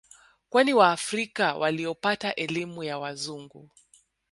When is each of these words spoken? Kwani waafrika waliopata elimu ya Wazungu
Kwani 0.49 0.73
waafrika 0.73 1.55
waliopata 1.55 2.35
elimu 2.35 2.83
ya 2.83 2.99
Wazungu 2.99 3.69